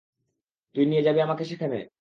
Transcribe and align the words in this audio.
তুই 0.75 0.85
নিয়ে 0.85 1.03
যাবি 1.03 1.19
আমাকে 1.21 1.43
সেখানে? 1.45 1.77